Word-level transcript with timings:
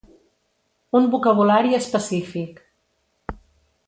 Un 0.99 1.03
vocabulari 1.15 1.77
específic. 1.79 2.57